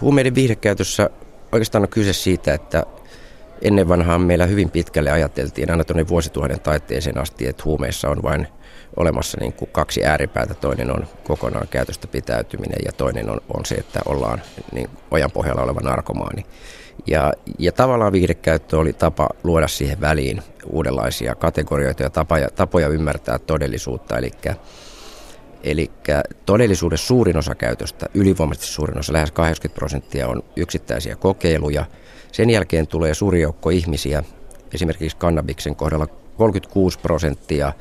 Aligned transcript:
Huumeiden 0.00 0.34
viihdekäytössä 0.34 1.10
oikeastaan 1.52 1.82
on 1.82 1.88
kyse 1.88 2.12
siitä, 2.12 2.54
että 2.54 2.84
ennen 3.62 3.88
vanhaan 3.88 4.20
meillä 4.20 4.46
hyvin 4.46 4.70
pitkälle 4.70 5.10
ajateltiin 5.10 5.70
aina 5.70 5.84
tuonne 5.84 6.08
vuosituhannen 6.08 6.60
taitteeseen 6.60 7.18
asti, 7.18 7.46
että 7.46 7.62
huumeissa 7.64 8.08
on 8.08 8.22
vain 8.22 8.48
olemassa 8.96 9.38
niin 9.40 9.52
kuin 9.52 9.70
kaksi 9.72 10.04
ääripäätä. 10.04 10.54
Toinen 10.54 10.90
on 10.90 11.06
kokonaan 11.24 11.68
käytöstä 11.68 12.06
pitäytyminen 12.06 12.78
ja 12.84 12.92
toinen 12.92 13.30
on, 13.30 13.40
on 13.54 13.64
se, 13.64 13.74
että 13.74 14.00
ollaan 14.06 14.42
niin 14.72 14.90
ojan 15.10 15.30
pohjalla 15.30 15.62
oleva 15.62 15.80
narkomaani. 15.80 16.46
Ja, 17.06 17.32
ja 17.58 17.72
tavallaan 17.72 18.12
viihdekäyttö 18.12 18.78
oli 18.78 18.92
tapa 18.92 19.28
luoda 19.44 19.68
siihen 19.68 20.00
väliin 20.00 20.42
uudenlaisia 20.70 21.34
kategorioita 21.34 22.02
ja 22.02 22.10
tapoja, 22.10 22.48
tapoja 22.50 22.88
ymmärtää 22.88 23.38
todellisuutta. 23.38 24.18
Eli 24.18 24.30
Eli 25.62 25.90
todellisuudessa 26.46 27.06
suurin 27.06 27.36
osa 27.36 27.54
käytöstä, 27.54 28.06
ylivoimaisesti 28.14 28.72
suurin 28.72 28.98
osa, 28.98 29.12
lähes 29.12 29.30
80 29.30 29.78
prosenttia 29.78 30.28
on 30.28 30.42
yksittäisiä 30.56 31.16
kokeiluja. 31.16 31.84
Sen 32.32 32.50
jälkeen 32.50 32.86
tulee 32.86 33.14
suuri 33.14 33.40
joukko 33.40 33.70
ihmisiä, 33.70 34.22
esimerkiksi 34.74 35.16
kannabiksen 35.16 35.76
kohdalla 35.76 36.06
36 36.36 36.98
prosenttia 36.98 37.72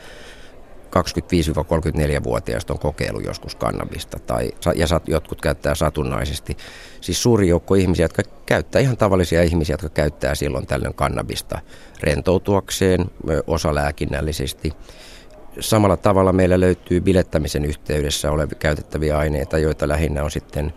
25-34-vuotiaista 0.87 2.73
on 2.73 2.79
kokeilu 2.79 3.19
joskus 3.19 3.55
kannabista 3.55 4.19
tai, 4.19 4.51
ja 4.75 4.87
jotkut 5.07 5.41
käyttää 5.41 5.75
satunnaisesti. 5.75 6.57
Siis 7.01 7.23
suuri 7.23 7.47
joukko 7.47 7.75
ihmisiä, 7.75 8.03
jotka 8.03 8.23
käyttää 8.45 8.81
ihan 8.81 8.97
tavallisia 8.97 9.43
ihmisiä, 9.43 9.73
jotka 9.73 9.89
käyttää 9.89 10.35
silloin 10.35 10.67
tällöin 10.67 10.93
kannabista 10.93 11.59
rentoutuakseen, 12.01 13.05
osa 13.47 13.75
lääkinnällisesti. 13.75 14.73
Samalla 15.59 15.97
tavalla 15.97 16.33
meillä 16.33 16.59
löytyy 16.59 17.01
bilettämisen 17.01 17.65
yhteydessä 17.65 18.31
olevia 18.31 18.57
käytettäviä 18.59 19.17
aineita, 19.17 19.57
joita 19.57 19.87
lähinnä 19.87 20.23
on 20.23 20.31
sitten 20.31 20.73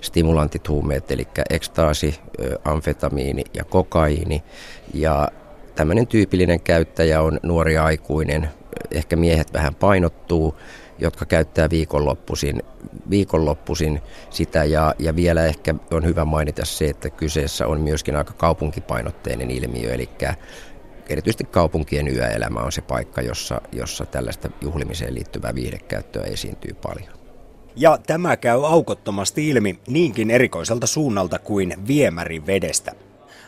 stimulantit 0.00 0.68
huumeet, 0.68 1.10
eli 1.10 1.28
ekstaasi, 1.50 2.20
amfetamiini 2.64 3.44
ja 3.54 3.64
kokaiini. 3.64 4.42
Ja 4.94 5.28
tämmöinen 5.74 6.06
tyypillinen 6.06 6.60
käyttäjä 6.60 7.22
on 7.22 7.40
nuori 7.42 7.78
aikuinen, 7.78 8.50
ehkä 8.90 9.16
miehet 9.16 9.52
vähän 9.52 9.74
painottuu, 9.74 10.56
jotka 10.98 11.24
käyttää 11.24 11.70
viikonloppuisin, 11.70 12.62
viikonloppuisin 13.10 14.02
sitä. 14.30 14.64
Ja, 14.64 14.94
ja 14.98 15.16
vielä 15.16 15.44
ehkä 15.44 15.74
on 15.90 16.04
hyvä 16.04 16.24
mainita 16.24 16.64
se, 16.64 16.84
että 16.84 17.10
kyseessä 17.10 17.66
on 17.66 17.80
myöskin 17.80 18.16
aika 18.16 18.32
kaupunkipainotteinen 18.32 19.50
ilmiö, 19.50 19.94
eli 19.94 20.08
erityisesti 21.08 21.44
kaupunkien 21.44 22.08
yöelämä 22.08 22.60
on 22.60 22.72
se 22.72 22.82
paikka, 22.82 23.22
jossa, 23.22 23.60
jossa 23.72 24.06
tällaista 24.06 24.48
juhlimiseen 24.60 25.14
liittyvää 25.14 25.54
viihdekäyttöä 25.54 26.24
esiintyy 26.24 26.74
paljon. 26.74 27.08
Ja 27.76 27.98
tämä 28.06 28.36
käy 28.36 28.66
aukottomasti 28.66 29.48
ilmi 29.48 29.78
niinkin 29.88 30.30
erikoiselta 30.30 30.86
suunnalta 30.86 31.38
kuin 31.38 31.74
viemärivedestä. 31.86 32.92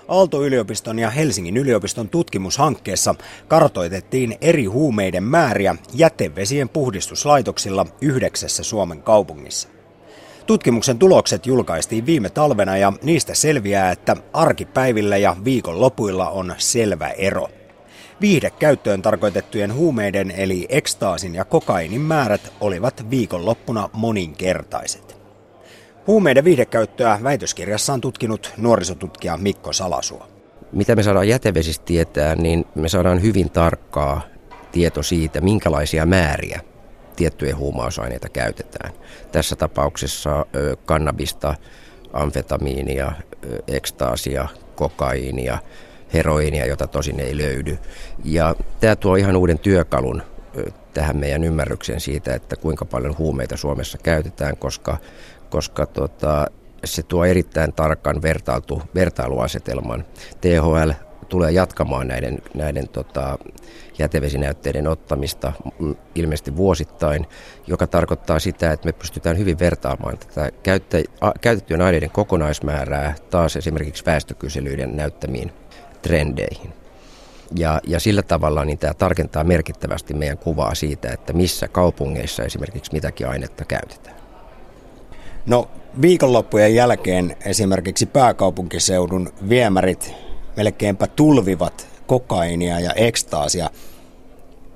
Aalto-yliopiston 0.09 0.98
ja 0.98 1.11
Helsingin 1.11 1.56
yliopiston 1.56 2.09
tutkimushankkeessa 2.09 3.15
kartoitettiin 3.48 4.37
eri 4.41 4.65
huumeiden 4.65 5.25
määriä 5.25 5.77
jätevesien 5.95 6.69
puhdistuslaitoksilla 6.69 7.87
yhdeksässä 8.00 8.62
Suomen 8.62 9.03
kaupungissa. 9.03 9.78
Tutkimuksen 10.49 10.99
tulokset 10.99 11.47
julkaistiin 11.47 12.07
viime 12.07 12.31
talvena 12.31 12.77
ja 12.77 12.93
niistä 13.03 13.35
selviää, 13.35 13.91
että 13.91 14.17
arkipäivillä 14.33 15.17
ja 15.17 15.37
viikonlopuilla 15.45 16.31
on 16.31 16.55
selvä 16.59 17.09
ero. 17.09 17.49
Viihdekäyttöön 18.21 19.03
tarkoitettujen 19.03 19.75
huumeiden 19.75 20.31
eli 20.31 20.67
ekstaasin 20.69 21.35
ja 21.35 21.45
kokainin 21.45 22.01
määrät 22.01 22.53
olivat 22.61 23.11
viikonloppuna 23.11 23.91
moninkertaiset. 23.93 25.17
Huumeiden 26.07 26.45
viihdekäyttöä 26.45 27.19
väitöskirjassa 27.23 27.93
on 27.93 28.01
tutkinut 28.01 28.53
nuorisotutkija 28.57 29.37
Mikko 29.37 29.73
Salasuo. 29.73 30.27
Mitä 30.73 30.97
me 30.97 31.03
saadaan 31.03 31.29
jätevesistä 31.29 31.85
tietää, 31.85 32.35
niin 32.35 32.65
me 32.75 32.89
saadaan 32.89 33.23
hyvin 33.23 33.51
tarkkaa 33.51 34.21
tieto 34.72 35.03
siitä, 35.03 35.41
minkälaisia 35.41 36.06
määriä 36.06 36.61
tiettyjä 37.19 37.56
huumausaineita 37.56 38.29
käytetään. 38.29 38.93
Tässä 39.33 39.56
tapauksessa 39.56 40.47
kannabista, 40.84 41.55
amfetamiinia, 42.12 43.12
ekstaasia, 43.69 44.49
kokaiinia, 44.75 45.59
heroinia, 46.12 46.67
jota 46.67 46.87
tosin 46.87 47.21
ei 47.21 47.39
löydy. 47.39 47.78
Ja 48.25 48.55
tämä 48.81 48.97
tuo 48.97 49.17
ihan 49.17 49.37
uuden 49.37 49.59
työkalun 49.59 50.23
tähän 50.95 51.17
meidän 51.17 51.45
ymmärrykseen 51.45 52.01
siitä, 52.01 52.34
että 52.34 52.57
kuinka 52.57 52.84
paljon 52.84 53.19
huumeita 53.19 53.57
Suomessa 53.57 53.99
käytetään, 53.99 54.57
koska 54.57 54.97
koska 55.51 55.87
tota, 55.87 56.47
se 56.84 57.03
tuo 57.03 57.25
erittäin 57.25 57.73
tarkan 57.73 58.23
vertailtu, 58.23 58.83
vertailuasetelman. 58.95 60.05
THL 60.41 60.91
tulee 61.28 61.50
jatkamaan 61.50 62.09
näiden, 62.09 62.39
näiden 62.55 62.89
tota, 62.89 63.39
jätevesinäytteiden 63.99 64.87
ottamista 64.87 65.53
mm, 65.78 65.97
ilmeisesti 66.15 66.56
vuosittain, 66.56 67.27
joka 67.66 67.87
tarkoittaa 67.87 68.39
sitä, 68.39 68.72
että 68.72 68.87
me 68.87 68.93
pystytään 68.93 69.39
hyvin 69.39 69.59
vertaamaan 69.59 70.19
tätä 70.19 70.53
käyttä, 70.62 70.99
käytettyjen 71.41 71.83
aineiden 71.83 72.11
kokonaismäärää 72.11 73.15
taas 73.31 73.56
esimerkiksi 73.56 74.06
väestökyselyiden 74.06 74.97
näyttämiin 74.97 75.53
trendeihin. 76.03 76.72
Ja, 77.56 77.81
ja 77.87 78.00
sillä 78.00 78.22
tavalla 78.22 78.65
niin 78.65 78.78
tämä 78.78 78.95
tarkentaa 78.95 79.45
merkittävästi 79.45 80.15
meidän 80.15 80.39
kuvaa 80.39 80.75
siitä, 80.75 81.12
että 81.12 81.33
missä 81.33 81.69
kaupungeissa 81.69 82.45
esimerkiksi 82.45 82.93
mitäkin 82.93 83.28
ainetta 83.28 83.65
käytetään. 83.65 84.16
No 85.47 85.71
viikonloppujen 86.03 86.75
jälkeen 86.75 87.37
esimerkiksi 87.45 88.06
pääkaupunkiseudun 88.06 89.33
viemärit 89.49 90.28
melkeinpä 90.59 91.07
tulvivat 91.07 91.89
kokainia 92.07 92.81
ja 92.81 92.93
ekstaasia. 92.93 93.71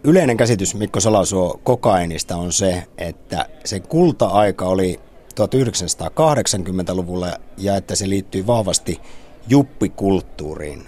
Yleinen 0.04 0.36
käsitys 0.36 0.74
Mikko 0.74 1.00
Salasuo 1.00 1.60
kokainista 1.64 2.36
on 2.36 2.52
se, 2.52 2.82
että 2.98 3.46
se 3.64 3.80
kulta-aika 3.80 4.64
oli 4.64 5.00
1980-luvulla 5.40 7.32
ja 7.56 7.76
että 7.76 7.94
se 7.94 8.08
liittyy 8.08 8.46
vahvasti 8.46 9.00
juppikulttuuriin. 9.48 10.82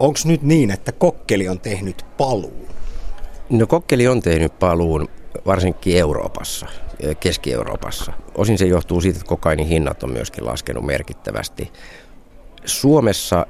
Onko 0.00 0.18
nyt 0.24 0.42
niin, 0.42 0.70
että 0.70 0.92
kokkeli 0.92 1.48
on 1.48 1.60
tehnyt 1.60 2.04
paluun? 2.16 2.68
No 3.50 3.66
kokkeli 3.66 4.08
on 4.08 4.22
tehnyt 4.22 4.58
paluun 4.58 5.08
varsinkin 5.46 5.96
Euroopassa. 5.96 6.66
Keski-Euroopassa. 7.20 8.12
Osin 8.34 8.58
se 8.58 8.66
johtuu 8.66 9.00
siitä, 9.00 9.16
että 9.16 9.28
kokainin 9.28 9.66
hinnat 9.66 10.02
on 10.02 10.10
myöskin 10.10 10.46
laskenut 10.46 10.86
merkittävästi. 10.86 11.72
Suomessa 12.64 13.46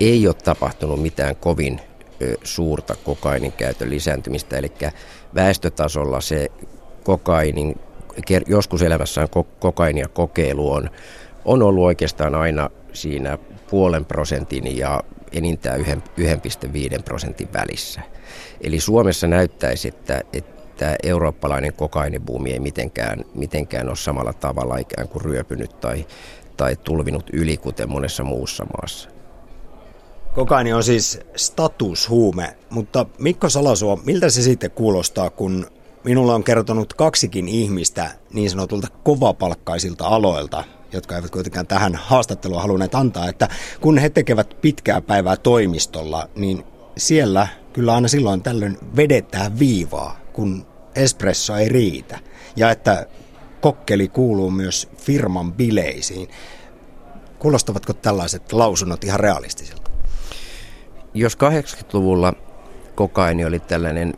ei 0.00 0.26
ole 0.26 0.34
tapahtunut 0.34 1.02
mitään 1.02 1.36
kovin 1.36 1.80
suurta 2.44 2.94
kokainin 3.04 3.52
käytön 3.52 3.90
lisääntymistä, 3.90 4.58
eli 4.58 4.72
väestötasolla 5.34 6.20
se 6.20 6.48
kokainin, 7.04 7.78
joskus 8.46 8.82
elämässään 8.82 9.28
kokainia 9.58 10.08
kokeilu 10.08 10.72
on, 10.72 10.90
on 11.44 11.62
ollut 11.62 11.84
oikeastaan 11.84 12.34
aina 12.34 12.70
siinä 12.92 13.38
puolen 13.70 14.04
prosentin 14.04 14.76
ja 14.76 15.02
enintään 15.32 15.80
1,5 15.80 17.02
prosentin 17.04 17.48
välissä. 17.52 18.00
Eli 18.60 18.80
Suomessa 18.80 19.26
näyttäisi, 19.26 19.88
että, 19.88 20.20
että 20.32 20.96
eurooppalainen 21.02 21.72
kokainibuumi 21.72 22.52
ei 22.52 22.60
mitenkään, 22.60 23.24
mitenkään 23.34 23.88
ole 23.88 23.96
samalla 23.96 24.32
tavalla 24.32 24.76
ikään 24.76 25.08
kuin 25.08 25.24
ryöpynyt 25.24 25.80
tai, 25.80 26.06
tai 26.56 26.76
tulvinut 26.76 27.30
yli, 27.32 27.56
kuten 27.56 27.90
monessa 27.90 28.24
muussa 28.24 28.64
maassa. 28.64 29.19
Kokaini 30.34 30.72
on 30.72 30.84
siis 30.84 31.20
statushuume, 31.36 32.56
mutta 32.70 33.06
Mikko 33.18 33.48
Salasuo, 33.48 34.00
miltä 34.04 34.30
se 34.30 34.42
sitten 34.42 34.70
kuulostaa, 34.70 35.30
kun 35.30 35.66
minulla 36.04 36.34
on 36.34 36.44
kertonut 36.44 36.94
kaksikin 36.94 37.48
ihmistä 37.48 38.10
niin 38.32 38.50
sanotulta 38.50 38.88
kovapalkkaisilta 39.04 40.06
aloilta, 40.06 40.64
jotka 40.92 41.16
eivät 41.16 41.30
kuitenkaan 41.30 41.66
tähän 41.66 41.94
haastattelua 41.94 42.60
halunneet 42.60 42.94
antaa, 42.94 43.28
että 43.28 43.48
kun 43.80 43.98
he 43.98 44.10
tekevät 44.10 44.56
pitkää 44.60 45.00
päivää 45.00 45.36
toimistolla, 45.36 46.28
niin 46.34 46.64
siellä 46.96 47.48
kyllä 47.72 47.94
aina 47.94 48.08
silloin 48.08 48.42
tällöin 48.42 48.78
vedetään 48.96 49.58
viivaa, 49.58 50.16
kun 50.32 50.66
espresso 50.94 51.56
ei 51.56 51.68
riitä. 51.68 52.18
Ja 52.56 52.70
että 52.70 53.06
kokkeli 53.60 54.08
kuuluu 54.08 54.50
myös 54.50 54.88
firman 54.96 55.52
bileisiin. 55.52 56.28
Kuulostavatko 57.38 57.92
tällaiset 57.92 58.52
lausunnot 58.52 59.04
ihan 59.04 59.20
realistisilta? 59.20 59.89
Jos 61.14 61.36
80-luvulla 61.36 62.32
kokaini 62.94 63.44
oli 63.44 63.60
tällainen, 63.60 64.14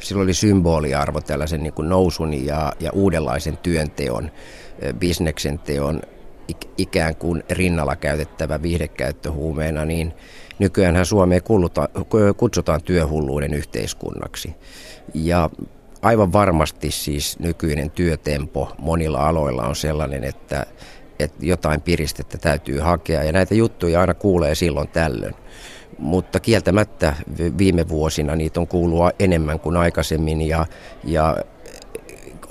silloin 0.00 0.24
oli 0.26 0.34
symboliarvo 0.34 1.20
tällaisen 1.20 1.62
niin 1.62 1.72
kuin 1.72 1.88
nousun 1.88 2.46
ja, 2.46 2.72
ja 2.80 2.90
uudenlaisen 2.92 3.56
työnteon, 3.56 4.30
bisneksen 4.98 5.58
teon 5.58 6.02
ikään 6.78 7.16
kuin 7.16 7.44
rinnalla 7.50 7.96
käytettävä 7.96 8.62
viihdekäyttöhuumeena, 8.62 9.84
niin 9.84 10.12
nykyään 10.58 11.06
Suomea 11.06 11.40
kutsutaan 12.36 12.82
työhulluuden 12.82 13.54
yhteiskunnaksi. 13.54 14.54
Ja 15.14 15.50
aivan 16.02 16.32
varmasti 16.32 16.90
siis 16.90 17.38
nykyinen 17.38 17.90
työtempo 17.90 18.72
monilla 18.78 19.28
aloilla 19.28 19.62
on 19.62 19.76
sellainen, 19.76 20.24
että, 20.24 20.66
että 21.18 21.46
jotain 21.46 21.80
piristettä 21.80 22.38
täytyy 22.38 22.78
hakea. 22.78 23.22
Ja 23.22 23.32
näitä 23.32 23.54
juttuja 23.54 24.00
aina 24.00 24.14
kuulee 24.14 24.54
silloin 24.54 24.88
tällöin. 24.88 25.34
Mutta 25.98 26.40
kieltämättä 26.40 27.14
viime 27.58 27.88
vuosina 27.88 28.36
niitä 28.36 28.60
on 28.60 28.66
kuulua 28.66 29.10
enemmän 29.18 29.60
kuin 29.60 29.76
aikaisemmin 29.76 30.42
ja, 30.42 30.66
ja 31.04 31.36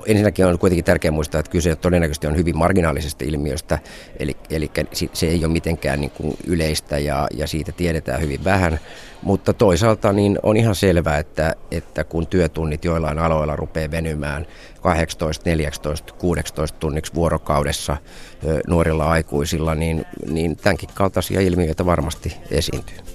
ensinnäkin 0.06 0.46
on 0.46 0.60
kuitenkin 0.60 0.86
tärkeää 0.86 1.12
muistaa, 1.12 1.40
että 1.40 1.52
kyse 1.52 1.76
todennäköisesti 1.76 2.28
on 2.28 2.36
hyvin 2.36 2.58
marginaalisesta 2.58 3.26
ilmiöstä, 3.26 3.80
eli, 4.20 4.38
eli 4.50 4.72
se 5.14 5.28
ei 5.28 5.46
ole 5.46 5.54
mitenkään 5.54 6.02
niin 6.02 6.12
kuin 6.12 6.38
yleistä 6.48 6.98
ja, 6.98 7.28
ja 7.34 7.48
siitä 7.48 7.72
tiedetään 7.72 8.22
hyvin 8.22 8.44
vähän. 8.44 8.80
Mutta 9.22 9.54
toisaalta 9.54 10.14
niin 10.14 10.40
on 10.44 10.58
ihan 10.58 10.76
selvää, 10.76 11.18
että, 11.18 11.56
että 11.72 12.04
kun 12.04 12.28
työtunnit 12.28 12.86
joillain 12.86 13.20
aloilla 13.20 13.56
rupeaa 13.56 13.92
venymään 13.92 14.48
18, 14.82 15.50
14, 15.50 16.14
16 16.14 16.78
tunniksi 16.80 17.14
vuorokaudessa 17.14 17.98
nuorilla 18.68 19.12
aikuisilla, 19.12 19.76
niin, 19.76 20.06
niin 20.30 20.56
tämänkin 20.58 20.90
kaltaisia 20.94 21.42
ilmiöitä 21.42 21.86
varmasti 21.86 22.38
esiintyy. 22.52 23.11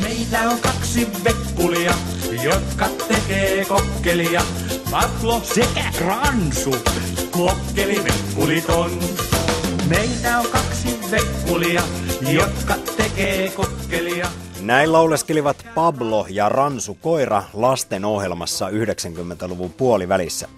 Meitä 0.00 0.50
on 0.50 0.58
kaksi 0.58 1.08
vekkulia, 1.24 1.94
jotka 2.42 2.88
tekee 3.08 3.64
kokkelia. 3.64 4.42
Pablo 4.90 5.40
sekä 5.44 5.84
Ransu, 6.06 6.76
kokkeli 7.30 8.04
vekkuliton. 8.04 8.90
Meitä 9.88 10.38
on 10.38 10.46
kaksi 10.46 10.98
vekkulia, 11.10 11.82
jotka 12.32 12.74
tekee 12.96 13.50
kokkelia. 13.50 14.28
Näin 14.60 14.92
lauleskelivat 14.92 15.66
Pablo 15.74 16.26
ja 16.30 16.48
Ransu 16.48 16.94
Koira 16.94 17.42
lasten 17.52 18.04
ohjelmassa 18.04 18.68
90-luvun 18.68 19.72
puolivälissä. 19.72 20.48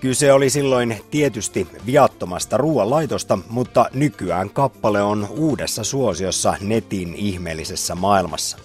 Kyse 0.00 0.32
oli 0.32 0.50
silloin 0.50 1.00
tietysti 1.10 1.66
viattomasta 1.86 2.56
ruoanlaitosta, 2.56 3.38
mutta 3.50 3.86
nykyään 3.94 4.50
kappale 4.50 5.02
on 5.02 5.28
uudessa 5.30 5.84
suosiossa 5.84 6.54
netin 6.60 7.14
ihmeellisessä 7.14 7.94
maailmassa. 7.94 8.58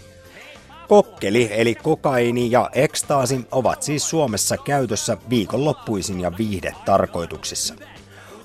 Kokkeli 0.87 1.49
eli 1.51 1.75
kokaini 1.75 2.51
ja 2.51 2.69
ekstaasi 2.73 3.47
ovat 3.51 3.83
siis 3.83 4.09
Suomessa 4.09 4.57
käytössä 4.57 5.17
viikonloppuisin 5.29 6.19
ja 6.19 6.31
viihdetarkoituksissa. 6.37 7.75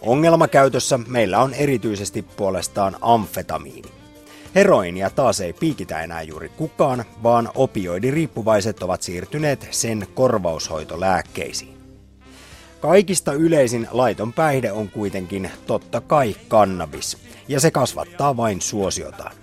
Ongelmakäytössä 0.01 0.99
meillä 1.07 1.39
on 1.39 1.55
erityisesti 1.55 2.23
puolestaan 2.23 2.97
amfetamiini. 3.01 3.89
Heroinia 4.55 5.11
taas 5.11 5.41
ei 5.41 5.53
piikitä 5.53 6.03
enää 6.03 6.23
juuri 6.23 6.49
kukaan, 6.49 7.05
vaan 7.23 7.49
opioidiriippuvaiset 7.55 8.83
ovat 8.83 9.03
siirtyneet 9.03 9.69
sen 9.71 10.07
korvaushoitolääkkeisiin. 10.15 11.79
Kaikista 12.81 13.33
yleisin 13.33 13.89
laiton 13.91 14.33
päihde 14.33 14.73
on 14.73 14.89
kuitenkin 14.89 15.51
totta 15.67 16.01
kai 16.01 16.37
kannabis, 16.49 17.19
ja 17.49 17.61
se 17.61 17.71
kasvattaa 17.71 18.37
vain 18.37 18.61
suosiotaan. 18.61 19.35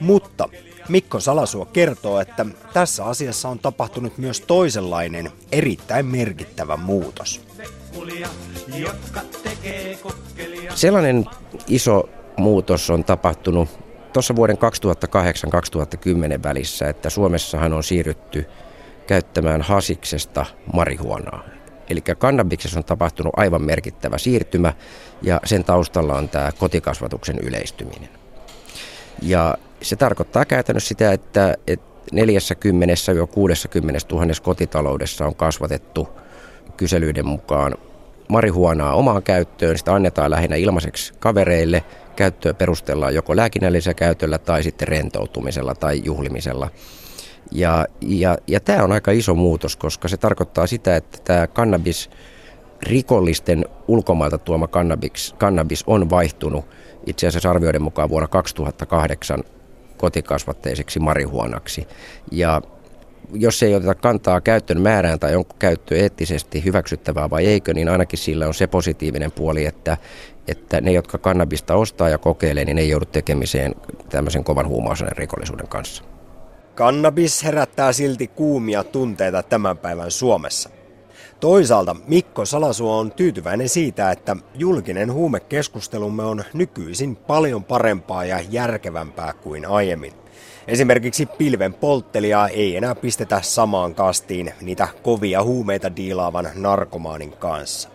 Mutta 0.00 0.48
Mikko 0.88 1.20
Salasuo 1.20 1.64
kertoo, 1.64 2.20
että 2.20 2.46
tässä 2.72 3.04
asiassa 3.04 3.48
on 3.48 3.58
tapahtunut 3.58 4.18
myös 4.18 4.40
toisenlainen, 4.40 5.30
erittäin 5.52 6.06
merkittävä 6.06 6.76
muutos. 6.76 7.40
Sellainen 10.74 11.26
iso 11.66 12.08
muutos 12.36 12.90
on 12.90 13.04
tapahtunut 13.04 13.68
tuossa 14.12 14.36
vuoden 14.36 14.56
2008-2010 14.56 16.42
välissä, 16.42 16.88
että 16.88 17.10
Suomessahan 17.10 17.72
on 17.72 17.84
siirrytty 17.84 18.46
käyttämään 19.06 19.62
hasiksesta 19.62 20.46
marihuonaa. 20.72 21.44
Eli 21.90 22.00
kannabiksessa 22.00 22.78
on 22.78 22.84
tapahtunut 22.84 23.32
aivan 23.36 23.62
merkittävä 23.62 24.18
siirtymä 24.18 24.72
ja 25.22 25.40
sen 25.44 25.64
taustalla 25.64 26.14
on 26.14 26.28
tämä 26.28 26.52
kotikasvatuksen 26.52 27.38
yleistyminen. 27.38 28.08
Ja 29.22 29.54
se 29.82 29.96
tarkoittaa 29.96 30.44
käytännössä 30.44 30.88
sitä, 30.88 31.12
että, 31.12 31.54
että 31.66 31.88
40-60 32.14 32.16
000 34.12 34.26
kotitaloudessa 34.42 35.26
on 35.26 35.34
kasvatettu 35.34 36.08
kyselyiden 36.76 37.26
mukaan 37.26 37.74
marihuonaa 38.28 38.94
omaan 38.94 39.22
käyttöön. 39.22 39.78
Sitä 39.78 39.94
annetaan 39.94 40.30
lähinnä 40.30 40.56
ilmaiseksi 40.56 41.12
kavereille. 41.18 41.84
Käyttöä 42.16 42.54
perustellaan 42.54 43.14
joko 43.14 43.36
lääkinnällisellä 43.36 43.94
käytöllä 43.94 44.38
tai 44.38 44.62
sitten 44.62 44.88
rentoutumisella 44.88 45.74
tai 45.74 46.02
juhlimisella. 46.04 46.70
Ja, 47.52 47.86
ja, 48.00 48.38
ja 48.46 48.60
tämä 48.60 48.84
on 48.84 48.92
aika 48.92 49.10
iso 49.10 49.34
muutos, 49.34 49.76
koska 49.76 50.08
se 50.08 50.16
tarkoittaa 50.16 50.66
sitä, 50.66 50.96
että 50.96 51.18
tämä 51.24 51.46
kannabis, 51.46 52.10
rikollisten 52.82 53.64
ulkomailta 53.88 54.38
tuoma 54.38 54.66
kannabis, 54.66 55.34
kannabis 55.38 55.84
on 55.86 56.10
vaihtunut 56.10 56.64
itse 57.06 57.26
asiassa 57.26 57.50
arvioiden 57.50 57.82
mukaan 57.82 58.08
vuonna 58.08 58.28
2008 58.28 59.44
kotikasvatteiseksi 59.98 61.00
marihuonaksi. 61.00 61.88
Ja 62.32 62.62
jos 63.32 63.62
ei 63.62 63.74
oteta 63.74 63.94
kantaa 63.94 64.40
käyttöön 64.40 64.80
määrään 64.80 65.18
tai 65.18 65.36
onko 65.36 65.54
käyttö 65.58 65.96
eettisesti 65.96 66.64
hyväksyttävää 66.64 67.30
vai 67.30 67.46
eikö, 67.46 67.74
niin 67.74 67.88
ainakin 67.88 68.18
sillä 68.18 68.46
on 68.46 68.54
se 68.54 68.66
positiivinen 68.66 69.32
puoli, 69.32 69.66
että, 69.66 69.96
että 70.48 70.80
ne, 70.80 70.92
jotka 70.92 71.18
kannabista 71.18 71.74
ostaa 71.74 72.08
ja 72.08 72.18
kokeilee, 72.18 72.64
niin 72.64 72.78
ei 72.78 72.88
joudu 72.88 73.04
tekemiseen 73.04 73.74
tämmöisen 74.10 74.44
kovan 74.44 74.68
huumausaineen 74.68 75.16
rikollisuuden 75.16 75.68
kanssa. 75.68 76.04
Kannabis 76.74 77.44
herättää 77.44 77.92
silti 77.92 78.26
kuumia 78.26 78.84
tunteita 78.84 79.42
tämän 79.42 79.78
päivän 79.78 80.10
Suomessa. 80.10 80.77
Toisaalta 81.40 81.96
Mikko 82.06 82.44
Salasuo 82.44 82.98
on 82.98 83.12
tyytyväinen 83.12 83.68
siitä, 83.68 84.10
että 84.10 84.36
julkinen 84.54 85.12
huumekeskustelumme 85.12 86.22
on 86.22 86.44
nykyisin 86.52 87.16
paljon 87.16 87.64
parempaa 87.64 88.24
ja 88.24 88.40
järkevämpää 88.50 89.32
kuin 89.32 89.66
aiemmin. 89.66 90.12
Esimerkiksi 90.68 91.26
pilven 91.26 91.74
polttelijaa 91.74 92.48
ei 92.48 92.76
enää 92.76 92.94
pistetä 92.94 93.40
samaan 93.42 93.94
kastiin 93.94 94.52
niitä 94.60 94.88
kovia 95.02 95.42
huumeita 95.42 95.96
diilaavan 95.96 96.48
narkomaanin 96.54 97.32
kanssa. 97.32 97.88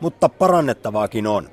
Mutta 0.00 0.28
parannettavaakin 0.28 1.26
on. 1.26 1.50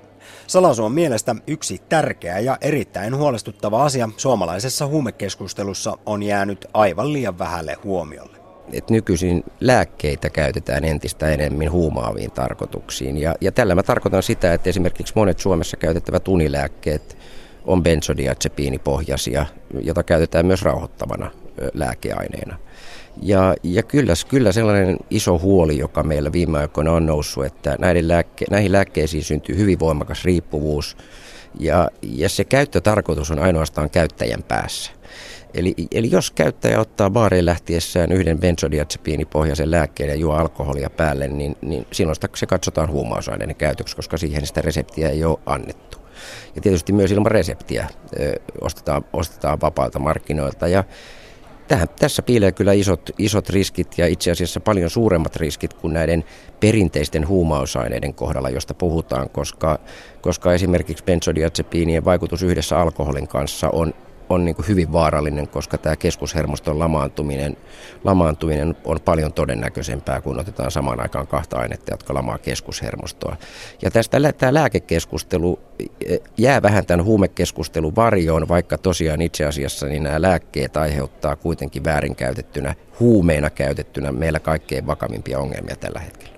Salasuon 0.47 0.91
mielestä 0.91 1.35
yksi 1.47 1.81
tärkeä 1.89 2.39
ja 2.39 2.57
erittäin 2.61 3.15
huolestuttava 3.15 3.83
asia 3.83 4.09
suomalaisessa 4.17 4.87
huumekeskustelussa 4.87 5.97
on 6.05 6.23
jäänyt 6.23 6.65
aivan 6.73 7.13
liian 7.13 7.39
vähälle 7.39 7.77
huomiolle 7.83 8.32
että 8.73 8.93
nykyisin 8.93 9.43
lääkkeitä 9.59 10.29
käytetään 10.29 10.85
entistä 10.85 11.29
enemmän 11.29 11.71
huumaaviin 11.71 12.31
tarkoituksiin. 12.31 13.17
Ja, 13.17 13.35
ja 13.41 13.51
tällä 13.51 13.75
mä 13.75 13.83
tarkoitan 13.83 14.23
sitä, 14.23 14.53
että 14.53 14.69
esimerkiksi 14.69 15.13
monet 15.15 15.39
Suomessa 15.39 15.77
käytettävät 15.77 16.27
unilääkkeet 16.27 17.17
on 17.65 17.83
benzodiazepiinipohjaisia, 17.83 19.45
jota 19.81 20.03
käytetään 20.03 20.45
myös 20.45 20.61
rauhoittavana 20.61 21.31
lääkeaineena. 21.73 22.57
Ja, 23.21 23.55
ja 23.63 23.83
kyllä, 23.83 24.13
kyllä 24.27 24.51
sellainen 24.51 24.97
iso 25.09 25.39
huoli, 25.39 25.77
joka 25.77 26.03
meillä 26.03 26.31
viime 26.31 26.59
aikoina 26.59 26.91
on 26.91 27.05
noussut, 27.05 27.45
että 27.45 27.75
näiden 27.79 28.07
lääkke, 28.07 28.45
näihin 28.49 28.71
lääkkeisiin 28.71 29.23
syntyy 29.23 29.57
hyvin 29.57 29.79
voimakas 29.79 30.25
riippuvuus, 30.25 30.97
ja, 31.59 31.89
ja 32.01 32.29
se 32.29 32.43
käyttötarkoitus 32.43 33.31
on 33.31 33.39
ainoastaan 33.39 33.89
käyttäjän 33.89 34.43
päässä. 34.43 34.91
Eli, 35.53 35.73
eli 35.91 36.11
jos 36.11 36.31
käyttäjä 36.31 36.79
ottaa 36.79 37.09
baariin 37.09 37.45
lähtiessään 37.45 38.11
yhden 38.11 38.39
benzodiazepiinipohjaisen 38.39 39.71
lääkkeen 39.71 40.09
ja 40.09 40.15
juo 40.15 40.33
alkoholia 40.33 40.89
päälle, 40.89 41.27
niin, 41.27 41.55
niin 41.61 41.87
silloin 41.91 42.15
sitä, 42.15 42.29
se 42.35 42.45
katsotaan 42.45 42.89
huumausaineiden 42.89 43.55
käytöksi, 43.55 43.95
koska 43.95 44.17
siihen 44.17 44.45
sitä 44.45 44.61
reseptiä 44.61 45.09
ei 45.09 45.23
ole 45.23 45.39
annettu. 45.45 45.97
Ja 46.55 46.61
tietysti 46.61 46.93
myös 46.93 47.11
ilman 47.11 47.31
reseptiä 47.31 47.87
ö, 48.19 48.39
ostetaan, 48.61 49.05
ostetaan 49.13 49.61
vapaalta 49.61 49.99
markkinoilta. 49.99 50.67
Ja 50.67 50.83
tähän, 51.67 51.87
tässä 51.99 52.21
piilee 52.21 52.51
kyllä 52.51 52.73
isot, 52.73 53.09
isot 53.17 53.49
riskit 53.49 53.97
ja 53.97 54.07
itse 54.07 54.31
asiassa 54.31 54.59
paljon 54.59 54.89
suuremmat 54.89 55.35
riskit 55.35 55.73
kuin 55.73 55.93
näiden 55.93 56.23
perinteisten 56.59 57.27
huumausaineiden 57.27 58.13
kohdalla, 58.13 58.49
josta 58.49 58.73
puhutaan, 58.73 59.29
koska, 59.29 59.79
koska 60.21 60.53
esimerkiksi 60.53 61.03
benzodiazepiinien 61.03 62.05
vaikutus 62.05 62.43
yhdessä 62.43 62.79
alkoholin 62.79 63.27
kanssa 63.27 63.69
on 63.69 63.93
on 64.33 64.45
niin 64.45 64.55
kuin 64.55 64.67
hyvin 64.67 64.93
vaarallinen, 64.93 65.47
koska 65.47 65.77
tämä 65.77 65.95
keskushermoston 65.95 66.79
lamaantuminen, 66.79 67.57
lamaantuminen 68.03 68.75
on 68.85 68.99
paljon 69.05 69.33
todennäköisempää, 69.33 70.21
kun 70.21 70.39
otetaan 70.39 70.71
samaan 70.71 70.99
aikaan 70.99 71.27
kahta 71.27 71.57
ainetta, 71.57 71.93
jotka 71.93 72.13
lamaa 72.13 72.37
keskushermostoa. 72.37 73.35
Ja 73.81 73.91
tästä 73.91 74.33
tämä 74.37 74.53
lääkekeskustelu 74.53 75.59
e, 76.09 76.17
jää 76.37 76.61
vähän 76.61 76.85
tämän 76.85 77.05
huumekeskustelun 77.05 77.95
varjoon, 77.95 78.47
vaikka 78.47 78.77
tosiaan 78.77 79.21
itse 79.21 79.45
asiassa 79.45 79.85
niin 79.85 80.03
nämä 80.03 80.21
lääkkeet 80.21 80.77
aiheuttaa 80.77 81.35
kuitenkin 81.35 81.83
väärinkäytettynä, 81.83 82.75
huumeina 82.99 83.49
käytettynä 83.49 84.11
meillä 84.11 84.39
kaikkein 84.39 84.87
vakavimpia 84.87 85.39
ongelmia 85.39 85.75
tällä 85.75 85.99
hetkellä. 85.99 86.33